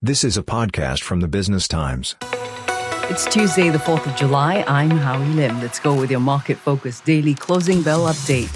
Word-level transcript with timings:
This 0.00 0.22
is 0.22 0.36
a 0.36 0.44
podcast 0.44 1.02
from 1.02 1.18
the 1.18 1.26
Business 1.26 1.66
Times. 1.66 2.14
It's 3.10 3.26
Tuesday, 3.26 3.68
the 3.68 3.78
4th 3.78 4.06
of 4.06 4.14
July. 4.14 4.64
I'm 4.68 4.90
Howie 4.90 5.26
Lim. 5.26 5.60
Let's 5.60 5.80
go 5.80 5.92
with 5.92 6.08
your 6.08 6.20
market 6.20 6.56
focused 6.56 7.04
daily 7.04 7.34
closing 7.34 7.82
bell 7.82 8.06
update. 8.06 8.46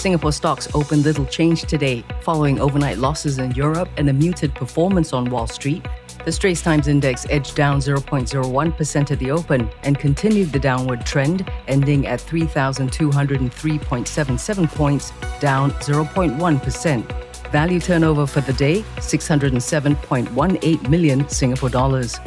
Singapore 0.00 0.32
stocks 0.32 0.74
opened 0.74 1.04
little 1.04 1.26
change 1.26 1.64
today, 1.64 2.02
following 2.22 2.58
overnight 2.58 2.96
losses 2.96 3.36
in 3.36 3.50
Europe 3.50 3.90
and 3.98 4.08
a 4.08 4.12
muted 4.14 4.54
performance 4.54 5.12
on 5.12 5.26
Wall 5.26 5.46
Street. 5.46 5.86
The 6.24 6.32
Straits 6.32 6.62
Times 6.62 6.88
Index 6.88 7.26
edged 7.28 7.56
down 7.56 7.80
0.01% 7.80 9.10
at 9.10 9.18
the 9.18 9.30
open 9.30 9.68
and 9.82 9.98
continued 9.98 10.50
the 10.50 10.58
downward 10.58 11.04
trend, 11.04 11.46
ending 11.68 12.06
at 12.06 12.20
3,203.77 12.20 14.74
points, 14.74 15.12
down 15.40 15.72
0.1%. 15.72 17.25
Value 17.56 17.80
turnover 17.80 18.26
for 18.26 18.42
the 18.42 18.52
day 18.52 18.82
607.18 18.96 20.90
million 20.90 21.26
Singapore 21.26 21.70
dollars. 21.70 22.20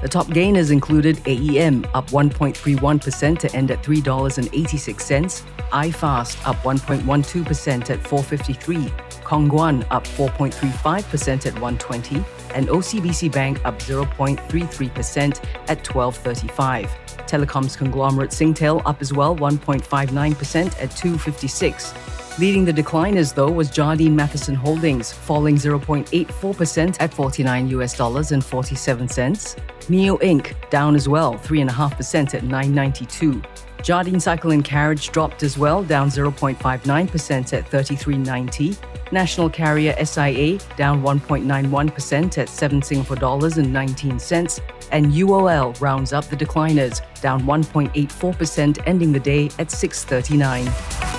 The 0.00 0.08
top 0.08 0.30
gainers 0.30 0.70
included 0.70 1.16
AEM 1.26 1.84
up 1.92 2.08
1.31% 2.08 3.38
to 3.40 3.54
end 3.54 3.70
at 3.70 3.82
$3.86, 3.82 5.42
iFast 5.70 6.48
up 6.48 6.56
1.12% 6.62 7.90
at 7.90 8.06
453, 8.08 8.76
Khong 9.22 9.84
up 9.90 10.04
4.35% 10.06 11.44
at 11.44 11.52
120, 11.52 12.24
and 12.54 12.68
OCBC 12.68 13.30
Bank 13.30 13.60
up 13.66 13.78
0.33% 13.80 15.44
at 15.68 15.86
1235. 15.94 16.86
Telecoms 17.26 17.76
conglomerate 17.76 18.30
Singtel 18.30 18.80
up 18.86 19.02
as 19.02 19.12
well 19.12 19.36
1.59% 19.36 20.82
at 20.82 20.90
256. 20.96 22.19
Leading 22.38 22.64
the 22.64 22.72
decliners, 22.72 23.34
though, 23.34 23.50
was 23.50 23.68
Jardine 23.70 24.14
Matheson 24.14 24.54
Holdings, 24.54 25.12
falling 25.12 25.56
0.84% 25.56 26.96
at 27.00 27.12
49 27.12 27.68
US 27.68 27.96
dollars 27.96 28.32
and 28.32 28.44
47 28.44 29.08
cents. 29.08 29.56
Nio 29.88 30.18
Inc. 30.20 30.54
down 30.70 30.94
as 30.94 31.08
well, 31.08 31.34
3.5% 31.34 32.34
at 32.34 32.42
992. 32.44 33.42
Jardine 33.82 34.20
Cycle 34.20 34.52
and 34.52 34.64
Carriage 34.64 35.10
dropped 35.10 35.42
as 35.42 35.58
well, 35.58 35.82
down 35.82 36.08
0.59% 36.08 37.52
at 37.52 37.70
33.90. 37.70 38.76
National 39.12 39.50
carrier 39.50 39.92
SIA 40.04 40.58
down 40.76 41.02
1.91% 41.02 42.38
at 42.38 42.48
7 42.48 42.82
Singapore 42.82 43.16
dollars 43.16 43.58
and 43.58 43.72
19 43.72 44.18
cents. 44.18 44.60
And 44.92 45.06
UOL 45.06 45.78
rounds 45.80 46.12
up 46.12 46.26
the 46.26 46.36
decliners, 46.36 47.00
down 47.20 47.42
1.84%, 47.42 48.78
ending 48.86 49.12
the 49.12 49.20
day 49.20 49.50
at 49.58 49.70
639. 49.70 51.09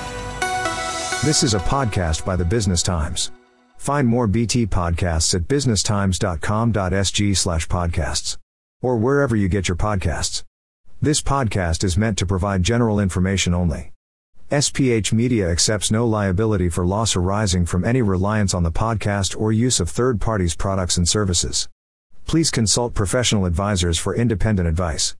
This 1.23 1.44
is 1.44 1.53
a 1.53 1.59
podcast 1.59 2.25
by 2.25 2.36
the 2.36 2.44
Business 2.44 2.81
Times. 2.81 3.30
Find 3.77 4.08
more 4.08 4.25
BT 4.25 4.66
podcasts 4.66 5.36
at 5.36 5.44
businesstimes.com.sg 5.44 7.38
slash 7.38 7.67
podcasts 7.67 8.38
or 8.81 8.97
wherever 8.97 9.36
you 9.36 9.47
get 9.47 9.67
your 9.67 9.78
podcasts. 9.78 10.44
This 11.00 11.22
podcast 11.22 11.83
is 11.83 11.95
meant 11.95 12.17
to 12.17 12.25
provide 12.25 12.63
general 12.63 13.00
information 13.00 13.53
only. 13.53 13.91
SPH 14.50 15.13
Media 15.13 15.47
accepts 15.47 15.91
no 15.91 16.08
liability 16.08 16.69
for 16.69 16.88
loss 16.88 17.16
arising 17.16 17.67
from 17.67 17.85
any 17.85 18.02
reliance 18.02 18.56
on 18.56 18.63
the 18.63 18.72
podcast 18.72 19.39
or 19.39 19.52
use 19.52 19.80
of 19.80 19.91
third 19.91 20.19
parties' 20.19 20.56
products 20.56 20.97
and 20.97 21.08
services. 21.08 21.69
Please 22.25 22.50
consult 22.50 22.95
professional 22.95 23.45
advisors 23.45 24.00
for 24.00 24.16
independent 24.16 24.67
advice. 24.67 25.16